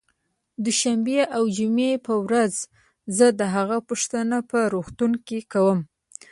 [0.63, 2.53] دوشنبې او جمعې په ورځ
[3.17, 5.79] زه د هغه پوښتنه په روغتون کې کوم